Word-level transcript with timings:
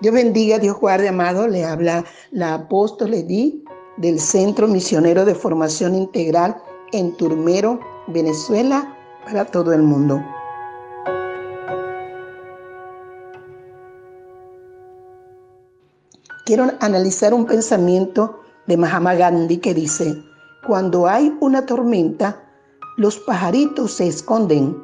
Dios 0.00 0.14
bendiga, 0.14 0.60
Dios 0.60 0.78
guarde, 0.78 1.08
amado. 1.08 1.48
Le 1.48 1.64
habla 1.64 2.04
la 2.30 2.54
apóstol 2.54 3.14
Edith 3.14 3.68
del 3.96 4.20
Centro 4.20 4.68
Misionero 4.68 5.24
de 5.24 5.34
Formación 5.34 5.96
Integral 5.96 6.56
en 6.92 7.16
Turmero, 7.16 7.80
Venezuela, 8.06 8.96
para 9.24 9.44
todo 9.44 9.72
el 9.72 9.82
mundo. 9.82 10.22
Quiero 16.46 16.70
analizar 16.80 17.34
un 17.34 17.44
pensamiento 17.44 18.40
de 18.68 18.76
Mahatma 18.76 19.14
Gandhi 19.16 19.58
que 19.58 19.74
dice, 19.74 20.14
cuando 20.66 21.08
hay 21.08 21.36
una 21.40 21.66
tormenta, 21.66 22.40
los 22.96 23.18
pajaritos 23.18 23.94
se 23.94 24.06
esconden, 24.06 24.80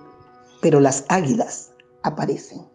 pero 0.61 0.81
las 0.81 1.05
águilas 1.09 1.71
aparecen 2.03 2.74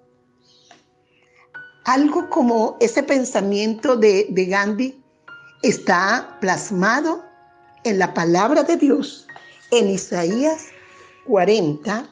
algo 1.90 2.30
como 2.30 2.78
ese 2.80 3.02
pensamiento 3.02 3.95
de, 3.95 4.28
Gandhi 4.30 5.04
está 5.64 6.38
plasmado 6.40 7.23
en 7.84 7.98
la 7.98 8.14
palabra 8.14 8.62
de 8.62 8.78
Dios, 8.78 9.26
en 9.72 9.90
Isaías 9.90 10.68
40, 11.26 12.08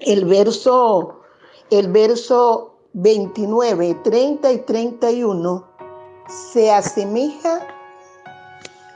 el 0.00 0.24
verso, 0.24 1.20
el 1.70 1.92
verso 1.92 2.76
29, 2.94 4.00
30 4.02 4.52
y 4.52 4.58
31, 4.58 5.68
se 6.52 6.72
asemeja 6.72 7.64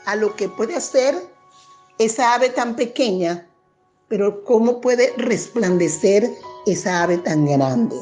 a 0.07 0.17
lo 0.17 0.35
que 0.35 0.49
puede 0.49 0.75
hacer 0.75 1.15
esa 1.99 2.35
ave 2.35 2.49
tan 2.49 2.75
pequeña, 2.75 3.49
pero 4.09 4.43
cómo 4.43 4.81
puede 4.81 5.13
resplandecer 5.17 6.29
esa 6.67 7.05
ave 7.05 7.19
tan 7.19 7.47
grande. 7.47 7.95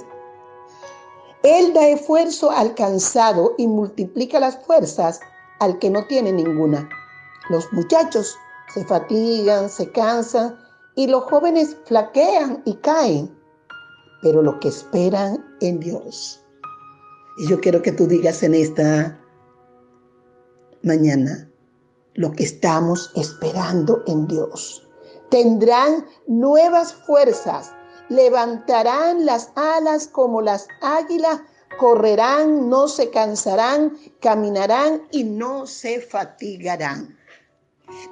Él 1.48 1.72
da 1.72 1.88
esfuerzo 1.88 2.50
al 2.50 2.74
cansado 2.74 3.54
y 3.56 3.66
multiplica 3.66 4.38
las 4.38 4.62
fuerzas 4.66 5.18
al 5.60 5.78
que 5.78 5.88
no 5.88 6.06
tiene 6.06 6.30
ninguna. 6.30 6.86
Los 7.48 7.72
muchachos 7.72 8.36
se 8.74 8.84
fatigan, 8.84 9.70
se 9.70 9.90
cansan 9.90 10.58
y 10.94 11.06
los 11.06 11.24
jóvenes 11.24 11.74
flaquean 11.86 12.60
y 12.66 12.74
caen, 12.74 13.34
pero 14.20 14.42
lo 14.42 14.60
que 14.60 14.68
esperan 14.68 15.42
en 15.62 15.80
Dios. 15.80 16.44
Y 17.38 17.48
yo 17.48 17.58
quiero 17.58 17.80
que 17.80 17.92
tú 17.92 18.06
digas 18.06 18.42
en 18.42 18.54
esta 18.54 19.18
mañana 20.82 21.50
lo 22.12 22.30
que 22.32 22.44
estamos 22.44 23.10
esperando 23.16 24.02
en 24.06 24.26
Dios. 24.26 24.86
Tendrán 25.30 26.04
nuevas 26.26 26.92
fuerzas 26.92 27.72
levantarán 28.08 29.26
las 29.26 29.50
alas 29.54 30.08
como 30.08 30.40
las 30.40 30.68
águilas, 30.80 31.40
correrán, 31.78 32.68
no 32.68 32.88
se 32.88 33.10
cansarán, 33.10 33.96
caminarán 34.20 35.02
y 35.10 35.24
no 35.24 35.66
se 35.66 36.00
fatigarán. 36.00 37.16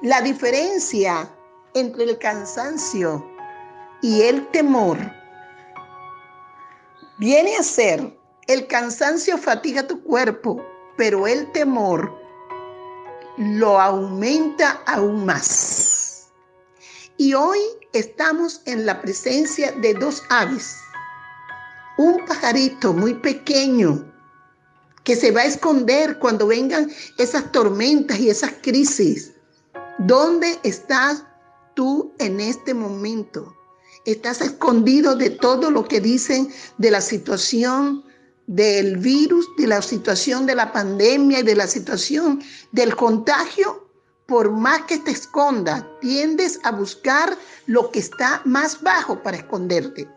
La 0.01 0.21
diferencia 0.21 1.29
entre 1.73 2.05
el 2.05 2.17
cansancio 2.17 3.25
y 4.01 4.21
el 4.21 4.47
temor 4.51 4.97
viene 7.17 7.55
a 7.57 7.63
ser 7.63 8.17
el 8.47 8.67
cansancio 8.67 9.37
fatiga 9.37 9.85
tu 9.85 10.01
cuerpo, 10.03 10.61
pero 10.95 11.27
el 11.27 11.51
temor 11.51 12.17
lo 13.37 13.79
aumenta 13.79 14.81
aún 14.85 15.25
más. 15.25 15.96
Y 17.19 17.33
hoy 17.33 17.59
estamos 17.93 18.61
en 18.65 18.85
la 18.85 19.01
presencia 19.01 19.71
de 19.71 19.95
dos 19.95 20.21
aves. 20.29 20.77
Un 21.97 22.23
pajarito 22.27 22.93
muy 22.93 23.15
pequeño 23.15 24.05
que 25.03 25.15
se 25.15 25.31
va 25.31 25.41
a 25.41 25.45
esconder 25.45 26.19
cuando 26.19 26.45
vengan 26.45 26.91
esas 27.17 27.51
tormentas 27.51 28.19
y 28.19 28.29
esas 28.29 28.51
crisis. 28.61 29.33
¿Dónde 29.97 30.59
estás 30.61 31.23
tú 31.73 32.13
en 32.19 32.39
este 32.39 32.75
momento? 32.75 33.51
Estás 34.05 34.41
escondido 34.41 35.15
de 35.15 35.31
todo 35.31 35.71
lo 35.71 35.87
que 35.87 35.99
dicen 35.99 36.49
de 36.77 36.91
la 36.91 37.01
situación 37.01 38.03
del 38.45 38.97
virus, 38.97 39.47
de 39.57 39.65
la 39.65 39.81
situación 39.81 40.45
de 40.45 40.53
la 40.53 40.71
pandemia 40.71 41.39
y 41.39 41.43
de 41.43 41.55
la 41.55 41.65
situación 41.65 42.43
del 42.71 42.95
contagio 42.95 43.86
por 44.27 44.51
más 44.51 44.83
que 44.83 44.97
te 44.97 45.11
esconda, 45.11 45.87
tiendes 46.01 46.59
a 46.63 46.71
buscar 46.71 47.37
lo 47.65 47.91
que 47.91 47.99
está 47.99 48.41
más 48.43 48.81
bajo 48.81 49.23
para 49.23 49.37
esconderte. 49.37 50.07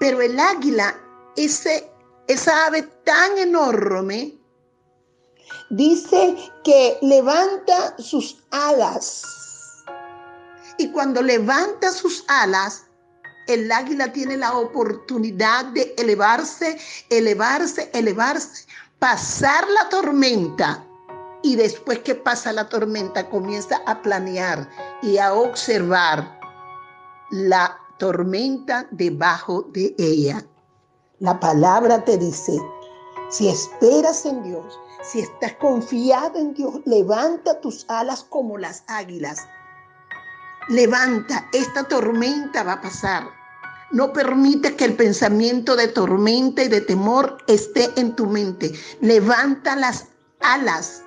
Pero 0.00 0.22
el 0.22 0.40
águila, 0.40 0.98
ese, 1.36 1.90
esa 2.26 2.66
ave 2.66 2.82
tan 3.04 3.36
enorme, 3.36 4.38
dice 5.68 6.36
que 6.64 6.98
levanta 7.02 7.94
sus 7.98 8.42
alas. 8.50 9.22
Y 10.78 10.90
cuando 10.92 11.20
levanta 11.20 11.92
sus 11.92 12.24
alas, 12.28 12.86
el 13.48 13.70
águila 13.70 14.10
tiene 14.12 14.38
la 14.38 14.56
oportunidad 14.56 15.66
de 15.66 15.94
elevarse, 15.98 16.78
elevarse, 17.10 17.90
elevarse, 17.92 18.66
pasar 18.98 19.68
la 19.68 19.90
tormenta 19.90 20.86
y 21.42 21.56
después 21.56 22.00
que 22.00 22.14
pasa 22.14 22.52
la 22.52 22.68
tormenta 22.68 23.28
comienza 23.28 23.80
a 23.86 24.02
planear 24.02 24.68
y 25.02 25.18
a 25.18 25.32
observar 25.34 26.38
la 27.30 27.78
tormenta 27.98 28.86
debajo 28.90 29.62
de 29.72 29.94
ella. 29.98 30.44
La 31.18 31.38
palabra 31.38 32.04
te 32.04 32.18
dice, 32.18 32.58
si 33.30 33.48
esperas 33.48 34.24
en 34.26 34.42
Dios, 34.42 34.78
si 35.02 35.20
estás 35.20 35.54
confiado 35.54 36.38
en 36.38 36.54
Dios, 36.54 36.80
levanta 36.84 37.60
tus 37.60 37.84
alas 37.88 38.24
como 38.28 38.58
las 38.58 38.84
águilas. 38.86 39.46
Levanta, 40.68 41.48
esta 41.52 41.84
tormenta 41.84 42.62
va 42.62 42.74
a 42.74 42.80
pasar. 42.80 43.28
No 43.92 44.12
permite 44.12 44.76
que 44.76 44.84
el 44.84 44.94
pensamiento 44.94 45.74
de 45.74 45.88
tormenta 45.88 46.62
y 46.62 46.68
de 46.68 46.80
temor 46.80 47.38
esté 47.48 47.88
en 47.96 48.14
tu 48.14 48.26
mente. 48.26 48.72
Levanta 49.00 49.74
las 49.74 50.06
alas 50.40 51.02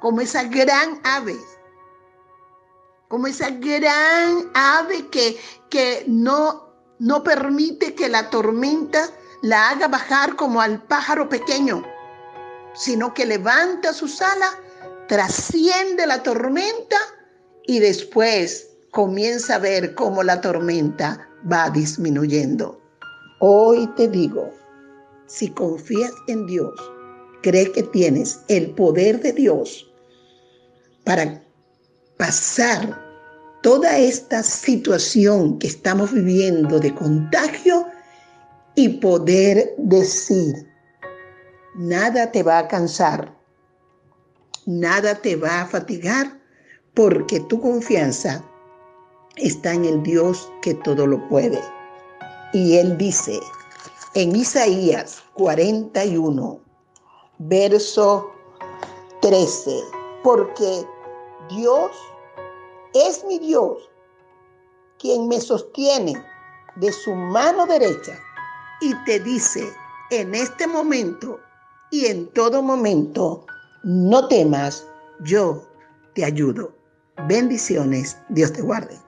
como 0.00 0.20
esa 0.20 0.44
gran 0.44 1.00
ave, 1.04 1.36
como 3.08 3.26
esa 3.26 3.50
gran 3.50 4.50
ave 4.54 5.08
que, 5.08 5.38
que 5.70 6.04
no, 6.06 6.72
no 6.98 7.22
permite 7.22 7.94
que 7.94 8.08
la 8.08 8.30
tormenta 8.30 9.10
la 9.42 9.70
haga 9.70 9.88
bajar 9.88 10.36
como 10.36 10.60
al 10.60 10.82
pájaro 10.84 11.28
pequeño, 11.28 11.82
sino 12.74 13.14
que 13.14 13.26
levanta 13.26 13.92
sus 13.92 14.20
alas, 14.20 14.56
trasciende 15.08 16.06
la 16.06 16.22
tormenta 16.22 16.96
y 17.66 17.78
después 17.78 18.68
comienza 18.90 19.56
a 19.56 19.58
ver 19.58 19.94
cómo 19.94 20.22
la 20.22 20.40
tormenta 20.40 21.28
va 21.50 21.70
disminuyendo. 21.70 22.80
Hoy 23.40 23.86
te 23.96 24.08
digo, 24.08 24.52
si 25.26 25.50
confías 25.50 26.12
en 26.26 26.46
Dios, 26.46 26.74
cree 27.42 27.72
que 27.72 27.82
tienes 27.82 28.40
el 28.48 28.70
poder 28.70 29.20
de 29.20 29.32
Dios 29.32 29.90
para 31.04 31.42
pasar 32.16 33.00
toda 33.62 33.98
esta 33.98 34.42
situación 34.42 35.58
que 35.58 35.66
estamos 35.66 36.12
viviendo 36.12 36.78
de 36.78 36.94
contagio 36.94 37.86
y 38.74 38.88
poder 39.00 39.74
decir, 39.78 40.68
nada 41.74 42.30
te 42.30 42.42
va 42.42 42.58
a 42.58 42.68
cansar, 42.68 43.34
nada 44.66 45.14
te 45.16 45.36
va 45.36 45.62
a 45.62 45.66
fatigar, 45.66 46.38
porque 46.94 47.40
tu 47.40 47.60
confianza 47.60 48.44
está 49.36 49.72
en 49.72 49.84
el 49.84 50.02
Dios 50.02 50.50
que 50.62 50.74
todo 50.74 51.06
lo 51.06 51.28
puede. 51.28 51.60
Y 52.52 52.76
él 52.76 52.96
dice 52.98 53.38
en 54.14 54.34
Isaías 54.34 55.22
41, 55.34 56.60
verso 57.38 58.30
13, 59.22 59.80
porque 60.22 60.86
Dios 61.48 61.90
es 62.94 63.24
mi 63.24 63.38
Dios, 63.38 63.88
quien 64.98 65.28
me 65.28 65.40
sostiene 65.40 66.14
de 66.76 66.92
su 66.92 67.14
mano 67.14 67.66
derecha 67.66 68.18
y 68.80 68.94
te 69.04 69.20
dice 69.20 69.72
en 70.10 70.34
este 70.34 70.66
momento 70.66 71.38
y 71.90 72.06
en 72.06 72.26
todo 72.32 72.62
momento, 72.62 73.46
no 73.82 74.28
temas, 74.28 74.86
yo 75.20 75.62
te 76.14 76.24
ayudo. 76.24 76.72
Bendiciones, 77.26 78.16
Dios 78.28 78.52
te 78.52 78.62
guarde. 78.62 79.07